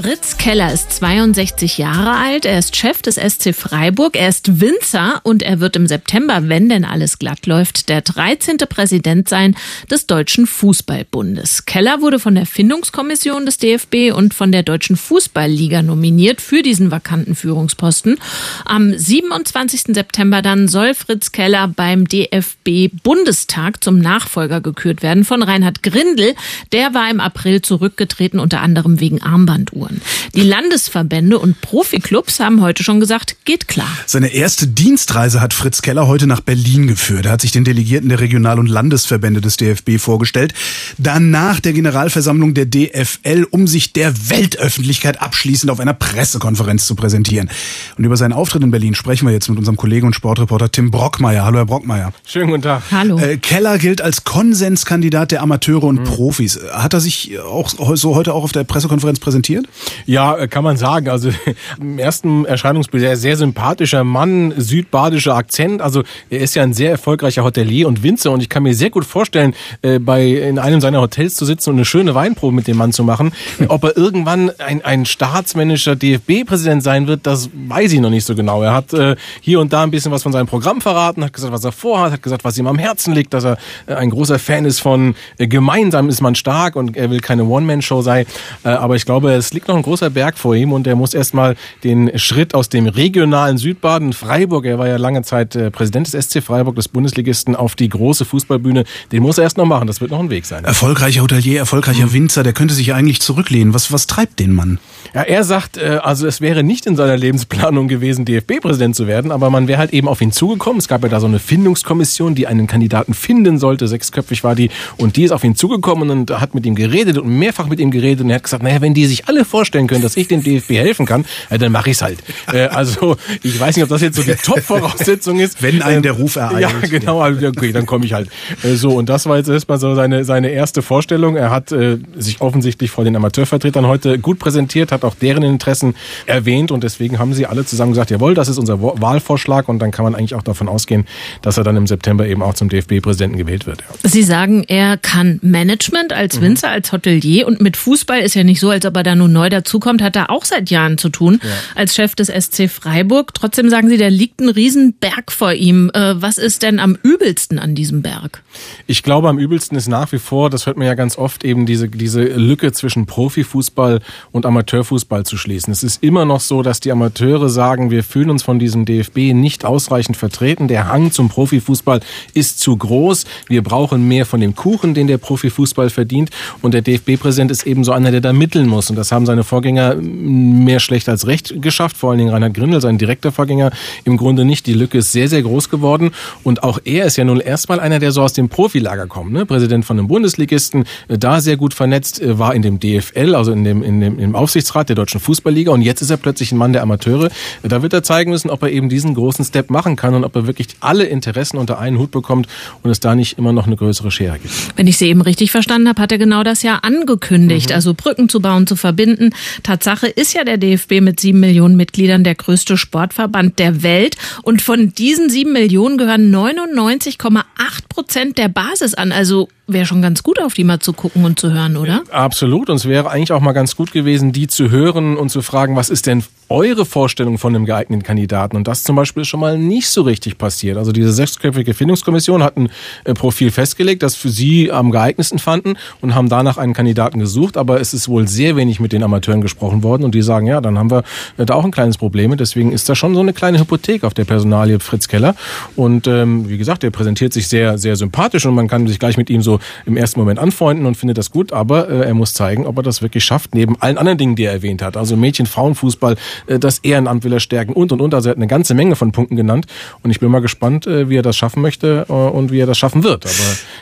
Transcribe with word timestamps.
Fritz 0.00 0.36
Keller 0.36 0.72
ist 0.72 0.92
62 0.92 1.76
Jahre 1.76 2.12
alt, 2.12 2.44
er 2.44 2.60
ist 2.60 2.76
Chef 2.76 3.02
des 3.02 3.16
SC 3.16 3.52
Freiburg, 3.52 4.14
er 4.16 4.28
ist 4.28 4.60
Winzer 4.60 5.20
und 5.24 5.42
er 5.42 5.58
wird 5.58 5.74
im 5.74 5.88
September, 5.88 6.42
wenn 6.44 6.68
denn 6.68 6.84
alles 6.84 7.18
glatt 7.18 7.46
läuft, 7.46 7.88
der 7.88 8.02
13. 8.02 8.58
Präsident 8.58 9.28
sein 9.28 9.56
des 9.90 10.06
Deutschen 10.06 10.46
Fußballbundes. 10.46 11.64
Keller 11.64 12.00
wurde 12.00 12.20
von 12.20 12.36
der 12.36 12.46
Findungskommission 12.46 13.44
des 13.44 13.58
DFB 13.58 14.12
und 14.14 14.34
von 14.34 14.52
der 14.52 14.62
Deutschen 14.62 14.96
Fußballliga 14.96 15.82
nominiert 15.82 16.40
für 16.40 16.62
diesen 16.62 16.92
vakanten 16.92 17.34
Führungsposten. 17.34 18.18
Am 18.66 18.96
27. 18.96 19.96
September 19.96 20.42
dann 20.42 20.68
soll 20.68 20.94
Fritz 20.94 21.32
Keller 21.32 21.66
beim 21.66 22.06
DFB 22.06 22.92
Bundestag 23.02 23.82
zum 23.82 23.98
Nachfolger 23.98 24.60
gekürt 24.60 25.02
werden 25.02 25.24
von 25.24 25.42
Reinhard 25.42 25.82
Grindel. 25.82 26.36
Der 26.70 26.94
war 26.94 27.10
im 27.10 27.18
April 27.18 27.62
zurückgetreten, 27.62 28.38
unter 28.38 28.60
anderem 28.60 29.00
wegen 29.00 29.20
Armbanduhr. 29.22 29.87
Touren. 29.88 30.00
Die 30.34 30.42
Landesverbände 30.42 31.38
und 31.38 31.60
Profiklubs 31.60 32.40
haben 32.40 32.60
heute 32.60 32.84
schon 32.84 33.00
gesagt, 33.00 33.36
geht 33.44 33.68
klar. 33.68 33.88
Seine 34.06 34.28
erste 34.28 34.66
Dienstreise 34.66 35.40
hat 35.40 35.54
Fritz 35.54 35.82
Keller 35.82 36.06
heute 36.06 36.26
nach 36.26 36.40
Berlin 36.40 36.86
geführt. 36.86 37.26
Er 37.26 37.32
hat 37.32 37.40
sich 37.40 37.52
den 37.52 37.64
Delegierten 37.64 38.08
der 38.08 38.20
Regional- 38.20 38.58
und 38.58 38.66
Landesverbände 38.66 39.40
des 39.40 39.56
DFB 39.56 39.98
vorgestellt. 39.98 40.54
Danach 40.98 41.60
der 41.60 41.72
Generalversammlung 41.72 42.54
der 42.54 42.66
DFL, 42.66 43.46
um 43.50 43.66
sich 43.66 43.92
der 43.92 44.12
Weltöffentlichkeit 44.30 45.20
abschließend 45.20 45.70
auf 45.70 45.80
einer 45.80 45.94
Pressekonferenz 45.94 46.86
zu 46.86 46.94
präsentieren. 46.94 47.50
Und 47.96 48.04
über 48.04 48.16
seinen 48.16 48.32
Auftritt 48.32 48.62
in 48.62 48.70
Berlin 48.70 48.94
sprechen 48.94 49.26
wir 49.26 49.32
jetzt 49.32 49.48
mit 49.48 49.58
unserem 49.58 49.76
Kollegen 49.76 50.06
und 50.06 50.14
Sportreporter 50.14 50.70
Tim 50.70 50.90
Brockmeier. 50.90 51.44
Hallo, 51.44 51.58
Herr 51.58 51.66
Brockmeier. 51.66 52.12
Schönen 52.26 52.50
guten 52.50 52.62
Tag. 52.62 52.82
Hallo. 52.90 53.18
Äh, 53.18 53.38
Keller 53.38 53.78
gilt 53.78 54.02
als 54.02 54.24
Konsenskandidat 54.24 55.30
der 55.30 55.42
Amateure 55.42 55.84
und 55.84 56.00
mhm. 56.00 56.04
Profis. 56.04 56.58
Hat 56.72 56.94
er 56.94 57.00
sich 57.00 57.38
auch 57.40 57.70
so 57.96 58.14
heute 58.14 58.34
auch 58.34 58.44
auf 58.44 58.52
der 58.52 58.64
Pressekonferenz 58.64 59.20
präsentiert? 59.20 59.66
Ja, 60.06 60.36
äh, 60.36 60.48
kann 60.48 60.64
man 60.64 60.76
sagen. 60.76 61.08
Also 61.08 61.30
im 61.80 61.98
ersten 61.98 62.44
Erscheinungsbild 62.44 63.02
sehr, 63.02 63.16
sehr 63.16 63.36
sympathischer 63.36 64.04
Mann, 64.04 64.54
südbadischer 64.56 65.34
Akzent. 65.34 65.82
Also 65.82 66.02
er 66.30 66.40
ist 66.40 66.54
ja 66.54 66.62
ein 66.62 66.74
sehr 66.74 66.90
erfolgreicher 66.90 67.44
Hotelier 67.44 67.88
und 67.88 68.02
Winzer 68.02 68.30
und 68.32 68.40
ich 68.40 68.48
kann 68.48 68.62
mir 68.62 68.74
sehr 68.74 68.90
gut 68.90 69.04
vorstellen, 69.04 69.54
äh, 69.82 69.98
bei 69.98 70.26
in 70.26 70.58
einem 70.58 70.80
seiner 70.80 71.00
Hotels 71.00 71.36
zu 71.36 71.44
sitzen 71.44 71.70
und 71.70 71.76
eine 71.76 71.84
schöne 71.84 72.14
Weinprobe 72.14 72.54
mit 72.54 72.66
dem 72.66 72.76
Mann 72.76 72.92
zu 72.92 73.04
machen. 73.04 73.32
Ob 73.68 73.84
er 73.84 73.96
irgendwann 73.96 74.50
ein, 74.58 74.84
ein 74.84 75.06
staatsmännischer 75.06 75.96
DFB-Präsident 75.96 76.82
sein 76.82 77.06
wird, 77.06 77.26
das 77.26 77.50
weiß 77.52 77.92
ich 77.92 78.00
noch 78.00 78.10
nicht 78.10 78.24
so 78.24 78.34
genau. 78.34 78.62
Er 78.62 78.72
hat 78.72 78.92
äh, 78.92 79.16
hier 79.40 79.60
und 79.60 79.72
da 79.72 79.82
ein 79.82 79.90
bisschen 79.90 80.12
was 80.12 80.22
von 80.22 80.32
seinem 80.32 80.46
Programm 80.46 80.80
verraten, 80.80 81.24
hat 81.24 81.32
gesagt, 81.32 81.52
was 81.52 81.64
er 81.64 81.72
vorhat, 81.72 82.12
hat 82.12 82.22
gesagt, 82.22 82.44
was 82.44 82.56
ihm 82.58 82.66
am 82.66 82.78
Herzen 82.78 83.14
liegt, 83.14 83.34
dass 83.34 83.44
er 83.44 83.58
äh, 83.86 83.94
ein 83.94 84.10
großer 84.10 84.38
Fan 84.38 84.64
ist 84.64 84.80
von 84.80 85.14
äh, 85.38 85.46
gemeinsam 85.46 86.08
ist 86.08 86.20
man 86.20 86.34
stark 86.34 86.76
und 86.76 86.96
er 86.96 87.10
will 87.10 87.20
keine 87.20 87.44
One-Man-Show 87.44 88.02
sein. 88.02 88.26
Äh, 88.64 88.70
aber 88.70 88.96
ich 88.96 89.04
glaube, 89.04 89.32
es 89.32 89.52
liegt 89.52 89.67
noch 89.68 89.76
ein 89.76 89.82
großer 89.82 90.10
Berg 90.10 90.38
vor 90.38 90.54
ihm 90.54 90.72
und 90.72 90.86
er 90.86 90.96
muss 90.96 91.14
erstmal 91.14 91.56
den 91.84 92.18
Schritt 92.18 92.54
aus 92.54 92.68
dem 92.68 92.86
regionalen 92.86 93.58
Südbaden, 93.58 94.12
Freiburg, 94.12 94.66
er 94.66 94.78
war 94.78 94.88
ja 94.88 94.96
lange 94.96 95.22
Zeit 95.22 95.54
äh, 95.54 95.70
Präsident 95.70 96.12
des 96.12 96.26
SC 96.26 96.42
Freiburg, 96.42 96.76
des 96.76 96.88
Bundesligisten, 96.88 97.54
auf 97.54 97.76
die 97.76 97.88
große 97.88 98.24
Fußballbühne, 98.24 98.84
den 99.12 99.22
muss 99.22 99.38
er 99.38 99.44
erst 99.44 99.58
noch 99.58 99.66
machen. 99.66 99.86
Das 99.86 100.00
wird 100.00 100.10
noch 100.10 100.20
ein 100.20 100.30
Weg 100.30 100.46
sein. 100.46 100.64
Erfolgreicher 100.64 101.22
Hotelier, 101.22 101.58
erfolgreicher 101.58 102.06
mhm. 102.06 102.12
Winzer, 102.12 102.42
der 102.42 102.52
könnte 102.52 102.74
sich 102.74 102.92
eigentlich 102.94 103.20
zurücklehnen. 103.20 103.74
Was, 103.74 103.92
was 103.92 104.06
treibt 104.06 104.38
den 104.38 104.54
Mann? 104.54 104.78
Ja, 105.14 105.22
er 105.22 105.44
sagt, 105.44 105.76
äh, 105.76 106.00
also 106.02 106.26
es 106.26 106.40
wäre 106.40 106.62
nicht 106.62 106.86
in 106.86 106.96
seiner 106.96 107.16
Lebensplanung 107.16 107.88
gewesen, 107.88 108.24
DFB-Präsident 108.24 108.96
zu 108.96 109.06
werden, 109.06 109.30
aber 109.30 109.50
man 109.50 109.68
wäre 109.68 109.78
halt 109.78 109.92
eben 109.92 110.08
auf 110.08 110.20
ihn 110.20 110.32
zugekommen. 110.32 110.78
Es 110.78 110.88
gab 110.88 111.02
ja 111.02 111.08
da 111.08 111.20
so 111.20 111.26
eine 111.26 111.38
Findungskommission, 111.38 112.34
die 112.34 112.46
einen 112.46 112.66
Kandidaten 112.66 113.14
finden 113.14 113.58
sollte. 113.58 113.88
Sechsköpfig 113.88 114.44
war 114.44 114.54
die 114.54 114.70
und 114.96 115.16
die 115.16 115.24
ist 115.24 115.32
auf 115.32 115.44
ihn 115.44 115.56
zugekommen 115.56 116.10
und 116.10 116.30
hat 116.40 116.54
mit 116.54 116.66
ihm 116.66 116.74
geredet 116.74 117.18
und 117.18 117.28
mehrfach 117.38 117.66
mit 117.66 117.80
ihm 117.80 117.90
geredet 117.90 118.24
und 118.24 118.30
er 118.30 118.36
hat 118.36 118.44
gesagt, 118.44 118.62
naja, 118.62 118.80
wenn 118.80 118.94
die 118.94 119.06
sich 119.06 119.28
alle 119.28 119.44
vorstellen 119.48 119.86
können, 119.86 120.02
dass 120.02 120.16
ich 120.16 120.28
dem 120.28 120.42
DFB 120.42 120.70
helfen 120.72 121.06
kann, 121.06 121.24
äh, 121.50 121.58
dann 121.58 121.72
mache 121.72 121.90
ich's 121.90 122.02
halt. 122.02 122.18
Äh, 122.50 122.68
also 122.68 123.16
ich 123.42 123.60
weiß 123.60 123.76
nicht, 123.76 123.82
ob 123.82 123.90
das 123.90 124.00
jetzt 124.00 124.16
so 124.16 124.22
die 124.22 124.34
Top-Voraussetzung 124.42 125.38
ist. 125.38 125.62
Wenn 125.62 125.82
einen 125.82 126.02
der 126.02 126.12
Ruf 126.12 126.36
ereilt. 126.36 126.60
Ja, 126.60 126.70
genau, 126.88 127.20
also, 127.20 127.48
okay, 127.48 127.72
dann 127.72 127.84
komme 127.84 128.06
ich 128.06 128.14
halt. 128.14 128.30
Äh, 128.62 128.74
so, 128.74 128.90
und 128.90 129.10
das 129.10 129.26
war 129.26 129.36
jetzt 129.36 129.48
erstmal 129.48 129.78
so 129.78 129.94
seine, 129.94 130.24
seine 130.24 130.48
erste 130.48 130.80
Vorstellung. 130.80 131.36
Er 131.36 131.50
hat 131.50 131.70
äh, 131.72 131.98
sich 132.16 132.40
offensichtlich 132.40 132.90
vor 132.90 133.04
den 133.04 133.16
Amateurvertretern 133.16 133.86
heute 133.86 134.18
gut 134.18 134.38
präsentiert, 134.38 134.92
hat 134.92 135.04
auch 135.04 135.14
deren 135.14 135.42
Interessen 135.42 135.94
erwähnt 136.26 136.70
und 136.70 136.84
deswegen 136.84 137.18
haben 137.18 137.34
sie 137.34 137.46
alle 137.46 137.66
zusammen 137.66 137.92
gesagt, 137.92 138.10
jawohl, 138.10 138.34
das 138.34 138.48
ist 138.48 138.58
unser 138.58 138.80
Wahlvorschlag 138.80 139.68
und 139.68 139.78
dann 139.78 139.90
kann 139.90 140.04
man 140.04 140.14
eigentlich 140.14 140.34
auch 140.34 140.42
davon 140.42 140.68
ausgehen, 140.68 141.06
dass 141.42 141.58
er 141.58 141.64
dann 141.64 141.76
im 141.76 141.86
September 141.86 142.26
eben 142.26 142.42
auch 142.42 142.54
zum 142.54 142.68
DFB-Präsidenten 142.68 143.36
gewählt 143.36 143.66
wird. 143.66 143.80
Ja. 143.80 144.08
Sie 144.08 144.22
sagen, 144.22 144.64
er 144.66 144.96
kann 144.96 145.38
Management 145.42 146.12
als 146.12 146.40
Winzer, 146.40 146.68
mhm. 146.68 146.74
als 146.74 146.92
Hotelier 146.92 147.46
und 147.46 147.60
mit 147.60 147.76
Fußball 147.76 148.20
ist 148.20 148.34
ja 148.34 148.44
nicht 148.44 148.60
so, 148.60 148.70
als 148.70 148.86
ob 148.86 148.96
er 148.96 149.02
da 149.02 149.14
nur 149.14 149.28
neu 149.38 149.48
dazukommt, 149.48 150.02
hat 150.02 150.16
er 150.16 150.30
auch 150.30 150.44
seit 150.44 150.68
Jahren 150.70 150.98
zu 150.98 151.08
tun 151.08 151.40
ja. 151.42 151.48
als 151.74 151.94
Chef 151.94 152.14
des 152.14 152.28
SC 152.28 152.68
Freiburg. 152.68 153.32
Trotzdem 153.34 153.70
sagen 153.70 153.88
Sie, 153.88 153.96
da 153.96 154.08
liegt 154.08 154.40
ein 154.40 154.48
Riesenberg 154.48 155.30
vor 155.30 155.52
ihm. 155.52 155.90
Äh, 155.94 156.20
was 156.20 156.38
ist 156.38 156.62
denn 156.62 156.80
am 156.80 156.98
übelsten 157.02 157.58
an 157.58 157.74
diesem 157.74 158.02
Berg? 158.02 158.42
Ich 158.86 159.02
glaube, 159.02 159.28
am 159.28 159.38
übelsten 159.38 159.78
ist 159.78 159.88
nach 159.88 160.10
wie 160.12 160.18
vor, 160.18 160.50
das 160.50 160.66
hört 160.66 160.76
man 160.76 160.86
ja 160.86 160.94
ganz 160.94 161.16
oft, 161.16 161.44
eben 161.44 161.66
diese, 161.66 161.88
diese 161.88 162.22
Lücke 162.24 162.72
zwischen 162.72 163.06
Profifußball 163.06 164.00
und 164.32 164.44
Amateurfußball 164.44 165.24
zu 165.24 165.36
schließen. 165.36 165.72
Es 165.72 165.84
ist 165.84 166.02
immer 166.02 166.24
noch 166.24 166.40
so, 166.40 166.62
dass 166.62 166.80
die 166.80 166.90
Amateure 166.90 167.48
sagen, 167.48 167.90
wir 167.90 168.02
fühlen 168.02 168.30
uns 168.30 168.42
von 168.42 168.58
diesem 168.58 168.84
DFB 168.84 169.34
nicht 169.34 169.64
ausreichend 169.64 170.16
vertreten. 170.16 170.66
Der 170.66 170.88
Hang 170.88 171.12
zum 171.12 171.28
Profifußball 171.28 172.00
ist 172.34 172.60
zu 172.60 172.76
groß. 172.76 173.24
Wir 173.46 173.62
brauchen 173.62 174.08
mehr 174.08 174.26
von 174.26 174.40
dem 174.40 174.54
Kuchen, 174.54 174.94
den 174.94 175.06
der 175.06 175.18
Profifußball 175.18 175.90
verdient. 175.90 176.30
Und 176.62 176.74
der 176.74 176.82
DFB-Präsident 176.82 177.50
ist 177.50 177.66
eben 177.66 177.84
so 177.84 177.92
einer, 177.92 178.10
der 178.10 178.20
da 178.20 178.32
mitteln 178.32 178.66
muss. 178.66 178.90
Und 178.90 178.96
das 178.96 179.12
haben 179.12 179.26
seine 179.28 179.44
Vorgänger 179.44 179.94
mehr 179.94 180.80
schlecht 180.80 181.08
als 181.08 181.26
recht 181.26 181.62
geschafft. 181.62 181.96
Vor 181.96 182.10
allen 182.10 182.18
Dingen 182.18 182.30
Reinhard 182.30 182.54
Grindel, 182.54 182.80
sein 182.80 182.98
direkter 182.98 183.30
Vorgänger, 183.30 183.70
im 184.04 184.16
Grunde 184.16 184.44
nicht. 184.44 184.66
Die 184.66 184.72
Lücke 184.74 184.98
ist 184.98 185.12
sehr, 185.12 185.28
sehr 185.28 185.42
groß 185.42 185.68
geworden. 185.68 186.10
Und 186.42 186.62
auch 186.62 186.80
er 186.84 187.04
ist 187.04 187.16
ja 187.16 187.24
nun 187.24 187.40
erstmal 187.40 187.78
einer, 187.78 187.98
der 187.98 188.10
so 188.10 188.22
aus 188.22 188.32
dem 188.32 188.48
Profilager 188.48 189.06
kommt. 189.06 189.32
Ne? 189.32 189.46
Präsident 189.46 189.84
von 189.84 189.98
einem 189.98 190.08
Bundesligisten, 190.08 190.84
äh, 191.08 191.18
da 191.18 191.40
sehr 191.40 191.56
gut 191.56 191.74
vernetzt, 191.74 192.20
äh, 192.20 192.38
war 192.38 192.54
in 192.54 192.62
dem 192.62 192.80
DFL, 192.80 193.34
also 193.34 193.52
in 193.52 193.64
dem, 193.64 193.82
in 193.82 194.00
dem 194.00 194.18
im 194.18 194.34
Aufsichtsrat 194.34 194.88
der 194.88 194.96
Deutschen 194.96 195.20
Fußballliga. 195.20 195.70
Und 195.70 195.82
jetzt 195.82 196.02
ist 196.02 196.10
er 196.10 196.16
plötzlich 196.16 196.52
ein 196.52 196.58
Mann 196.58 196.72
der 196.72 196.82
Amateure. 196.82 197.28
Da 197.62 197.82
wird 197.82 197.92
er 197.92 198.02
zeigen 198.02 198.30
müssen, 198.30 198.50
ob 198.50 198.62
er 198.62 198.70
eben 198.70 198.88
diesen 198.88 199.14
großen 199.14 199.44
Step 199.44 199.70
machen 199.70 199.96
kann 199.96 200.14
und 200.14 200.24
ob 200.24 200.34
er 200.34 200.46
wirklich 200.46 200.68
alle 200.80 201.04
Interessen 201.04 201.58
unter 201.58 201.78
einen 201.78 201.98
Hut 201.98 202.10
bekommt 202.10 202.46
und 202.82 202.90
es 202.90 203.00
da 203.00 203.14
nicht 203.14 203.38
immer 203.38 203.52
noch 203.52 203.66
eine 203.66 203.76
größere 203.76 204.10
Schere 204.10 204.38
gibt. 204.38 204.54
Wenn 204.76 204.86
ich 204.86 204.96
Sie 204.96 205.06
eben 205.06 205.20
richtig 205.20 205.50
verstanden 205.50 205.88
habe, 205.88 206.00
hat 206.00 206.12
er 206.12 206.18
genau 206.18 206.42
das 206.42 206.62
ja 206.62 206.76
angekündigt, 206.76 207.70
mhm. 207.70 207.74
also 207.74 207.94
Brücken 207.94 208.28
zu 208.28 208.40
bauen, 208.40 208.66
zu 208.66 208.76
verbinden. 208.76 209.17
Tatsache 209.62 210.08
ist 210.08 210.34
ja 210.34 210.44
der 210.44 210.58
DFB 210.58 211.00
mit 211.00 211.20
sieben 211.20 211.40
Millionen 211.40 211.76
Mitgliedern 211.76 212.24
der 212.24 212.34
größte 212.34 212.76
Sportverband 212.76 213.58
der 213.58 213.82
Welt. 213.82 214.16
Und 214.42 214.62
von 214.62 214.92
diesen 214.92 215.30
sieben 215.30 215.52
Millionen 215.52 215.98
gehören 215.98 216.34
99,8 216.34 217.42
Prozent 217.88 218.38
der 218.38 218.48
Basis 218.48 218.94
an. 218.94 219.12
Also 219.12 219.48
wäre 219.68 219.86
schon 219.86 220.02
ganz 220.02 220.22
gut, 220.22 220.40
auf 220.40 220.54
die 220.54 220.64
mal 220.64 220.80
zu 220.80 220.92
gucken 220.92 221.24
und 221.24 221.38
zu 221.38 221.52
hören, 221.52 221.76
oder? 221.76 222.02
Absolut. 222.10 222.70
Und 222.70 222.76
es 222.76 222.86
wäre 222.86 223.10
eigentlich 223.10 223.32
auch 223.32 223.40
mal 223.40 223.52
ganz 223.52 223.76
gut 223.76 223.92
gewesen, 223.92 224.32
die 224.32 224.46
zu 224.46 224.70
hören 224.70 225.16
und 225.16 225.28
zu 225.28 225.42
fragen, 225.42 225.76
was 225.76 225.90
ist 225.90 226.06
denn 226.06 226.24
eure 226.48 226.86
Vorstellung 226.86 227.36
von 227.36 227.54
einem 227.54 227.66
geeigneten 227.66 228.02
Kandidaten? 228.02 228.56
Und 228.56 228.66
das 228.66 228.82
zum 228.82 228.96
Beispiel 228.96 229.20
ist 229.22 229.28
schon 229.28 229.40
mal 229.40 229.58
nicht 229.58 229.90
so 229.90 230.02
richtig 230.02 230.38
passiert. 230.38 230.78
Also 230.78 230.92
diese 230.92 231.12
sechsköpfige 231.12 231.74
Findungskommission 231.74 232.42
hat 232.42 232.56
ein 232.56 232.70
äh, 233.04 233.12
Profil 233.12 233.50
festgelegt, 233.50 234.02
das 234.02 234.14
für 234.14 234.30
sie 234.30 234.72
am 234.72 234.90
geeignetsten 234.90 235.38
fanden 235.38 235.74
und 236.00 236.14
haben 236.14 236.30
danach 236.30 236.56
einen 236.56 236.72
Kandidaten 236.72 237.18
gesucht. 237.18 237.58
Aber 237.58 237.78
es 237.78 237.92
ist 237.92 238.08
wohl 238.08 238.26
sehr 238.26 238.56
wenig 238.56 238.80
mit 238.80 238.92
den 238.92 239.02
Amateuren 239.02 239.42
gesprochen 239.42 239.82
worden 239.82 240.04
und 240.04 240.14
die 240.14 240.22
sagen, 240.22 240.46
ja, 240.46 240.62
dann 240.62 240.78
haben 240.78 240.90
wir 240.90 241.04
äh, 241.36 241.44
da 241.44 241.54
auch 241.54 241.64
ein 241.64 241.70
kleines 241.70 241.98
Problem. 241.98 242.34
Deswegen 242.38 242.72
ist 242.72 242.88
da 242.88 242.94
schon 242.94 243.14
so 243.14 243.20
eine 243.20 243.34
kleine 243.34 243.60
Hypothek 243.60 244.04
auf 244.04 244.14
der 244.14 244.24
Personalie 244.24 244.80
Fritz 244.80 245.08
Keller. 245.08 245.34
Und 245.76 246.06
ähm, 246.06 246.48
wie 246.48 246.56
gesagt, 246.56 246.82
er 246.84 246.90
präsentiert 246.90 247.34
sich 247.34 247.48
sehr, 247.48 247.76
sehr 247.76 247.96
sympathisch 247.96 248.46
und 248.46 248.54
man 248.54 248.68
kann 248.68 248.86
sich 248.86 248.98
gleich 248.98 249.18
mit 249.18 249.28
ihm 249.28 249.42
so 249.42 249.57
im 249.86 249.96
ersten 249.96 250.20
Moment 250.20 250.38
anfreunden 250.38 250.86
und 250.86 250.96
findet 250.96 251.18
das 251.18 251.30
gut, 251.30 251.52
aber 251.52 251.88
äh, 251.88 252.06
er 252.06 252.14
muss 252.14 252.34
zeigen, 252.34 252.66
ob 252.66 252.76
er 252.76 252.82
das 252.82 253.02
wirklich 253.02 253.24
schafft, 253.24 253.54
neben 253.54 253.80
allen 253.80 253.98
anderen 253.98 254.18
Dingen, 254.18 254.36
die 254.36 254.44
er 254.44 254.52
erwähnt 254.52 254.82
hat. 254.82 254.96
Also 254.96 255.16
Mädchen, 255.16 255.46
Frauenfußball, 255.46 256.16
äh, 256.46 256.58
das 256.58 256.78
Ehrenamt 256.80 257.24
will 257.24 257.32
er 257.32 257.40
stärken 257.40 257.72
und 257.72 257.92
und 257.92 258.00
und. 258.00 258.14
Also 258.14 258.28
er 258.28 258.32
hat 258.32 258.36
eine 258.36 258.46
ganze 258.46 258.74
Menge 258.74 258.96
von 258.96 259.12
Punkten 259.12 259.36
genannt 259.36 259.66
und 260.02 260.10
ich 260.10 260.20
bin 260.20 260.30
mal 260.30 260.40
gespannt, 260.40 260.86
äh, 260.86 261.08
wie 261.08 261.16
er 261.16 261.22
das 261.22 261.36
schaffen 261.36 261.62
möchte 261.62 262.06
äh, 262.08 262.12
und 262.12 262.52
wie 262.52 262.60
er 262.60 262.66
das 262.66 262.78
schaffen 262.78 263.04
wird. 263.04 263.26
Aber 263.26 263.34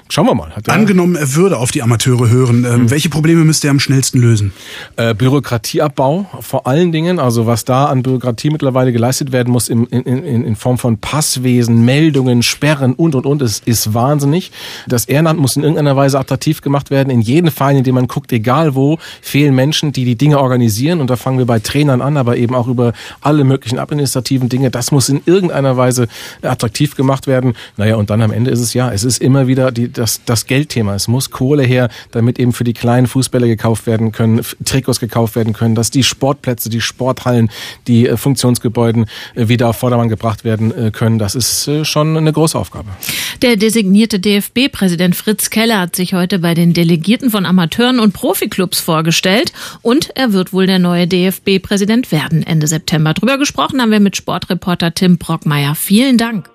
schauen 0.09 0.27
wir 0.27 0.35
mal. 0.35 0.53
Angenommen, 0.67 1.17
er 1.17 1.35
würde 1.35 1.59
auf 1.59 1.71
die 1.71 1.83
Amateure 1.83 2.29
hören, 2.29 2.65
ähm, 2.65 2.83
mhm. 2.83 2.91
welche 2.91 3.09
Probleme 3.09 3.45
müsste 3.45 3.69
er 3.69 3.71
am 3.71 3.81
schnellsten 3.81 4.21
lösen? 4.21 4.53
Äh, 4.97 5.15
Bürokratieabbau 5.15 6.27
vor 6.41 6.67
allen 6.67 6.93
Dingen, 6.93 7.19
also 7.19 7.47
was 7.47 7.65
da 7.65 7.87
an 7.87 8.03
Bürokratie 8.03 8.51
mittlerweile 8.51 8.93
geleistet 8.93 9.33
werden 9.33 9.53
muss 9.53 9.69
in, 9.69 9.87
in, 9.87 10.03
in, 10.03 10.45
in 10.45 10.57
Form 10.57 10.79
von 10.79 10.99
Passwesen, 10.99 11.85
Meldungen, 11.85 12.43
Sperren 12.43 12.95
und 12.95 13.15
und 13.15 13.27
und, 13.27 13.43
ist, 13.43 13.67
ist 13.67 13.95
wahnsinnig. 13.95 14.53
Das 14.87 15.07
Ehrenamt 15.07 15.41
muss 15.41 15.57
in 15.57 15.65
irgendeiner 15.67 15.97
Weise 15.97 16.19
attraktiv 16.19 16.61
gemacht 16.61 16.91
werden. 16.91 17.11
In 17.11 17.21
jedem 17.21 17.51
Verein, 17.51 17.77
in 17.77 17.85
dem 17.85 17.95
man 17.95 18.07
guckt, 18.09 18.33
egal 18.33 18.75
wo, 18.75 18.99
fehlen 19.21 19.55
Menschen, 19.55 19.93
die 19.93 20.05
die 20.05 20.17
Dinge 20.17 20.41
organisieren. 20.41 21.01
Und 21.01 21.11
da 21.11 21.17
fangen 21.17 21.39
wir 21.39 21.47
bei 21.47 21.59
Trainern 21.59 22.01
an, 22.01 22.17
aber 22.17 22.37
eben 22.37 22.55
auch 22.55 22.69
über 22.69 22.93
alle 23.21 23.45
möglichen 23.45 23.79
administrativen 23.79 24.49
Dinge. 24.49 24.71
Das 24.71 24.93
muss 24.93 25.09
in 25.09 25.21
irgendeiner 25.27 25.77
Weise 25.77 26.09
attraktiv 26.43 26.95
gemacht 26.95 27.27
werden. 27.27 27.55
Naja, 27.77 27.97
und 27.97 28.11
dann 28.11 28.23
am 28.23 28.33
Ende 28.33 28.51
ist 28.51 28.61
es 28.61 28.75
ja, 28.75 28.91
es 28.91 29.05
ist 29.05 29.21
immer 29.21 29.47
wieder 29.47 29.73
die, 29.73 29.93
das, 29.93 30.21
das 30.25 30.47
Geldthema. 30.47 30.95
Es 30.95 31.09
muss 31.09 31.31
Kohle 31.31 31.63
her, 31.63 31.89
damit 32.13 32.39
eben 32.39 32.53
für 32.53 32.65
die 32.65 32.73
kleinen 32.73 33.07
Fußbälle 33.07 33.47
gekauft 33.47 33.87
werden 33.87 34.13
können, 34.13 34.41
Trikots 34.65 35.01
gekauft 35.01 35.37
werden 35.37 35.53
können, 35.53 35.75
dass 35.75 35.91
die 35.91 36.03
Sportplätze, 36.03 36.71
die 36.71 36.81
Sporthallen, 36.81 37.51
die 37.87 38.07
äh, 38.07 38.17
Funktionsgebäuden 38.17 39.07
äh, 39.35 39.49
wieder 39.49 39.69
auf 39.69 39.77
Vordermann 39.77 40.09
gebracht 40.09 40.45
werden 40.45 40.73
äh, 40.77 40.91
können. 40.91 41.19
Das 41.19 41.35
ist 41.35 41.71
schon 41.83 42.17
eine 42.17 42.33
große 42.33 42.59
Aufgabe. 42.59 42.89
Der 43.43 43.57
designierte 43.57 44.19
DFB-Präsident 44.19 45.15
Fritz 45.15 45.51
Keller 45.57 45.81
hat 45.81 45.97
sich 45.97 46.13
heute 46.13 46.39
bei 46.39 46.53
den 46.53 46.75
Delegierten 46.75 47.31
von 47.31 47.47
Amateuren 47.47 47.99
und 47.99 48.13
Profiklubs 48.13 48.79
vorgestellt 48.79 49.55
und 49.81 50.11
er 50.15 50.35
wird 50.35 50.53
wohl 50.53 50.67
der 50.67 50.79
neue 50.79 51.07
DFB-Präsident 51.07 52.13
werden 52.13 52.43
Ende 52.43 52.67
September. 52.67 53.15
Drüber 53.15 53.39
gesprochen 53.39 53.81
haben 53.81 53.91
wir 53.91 54.01
mit 54.01 54.19
Sportreporter 54.19 54.93
Tim 54.93 55.17
Brockmeier. 55.17 55.75
Vielen 55.75 56.19
Dank. 56.19 56.51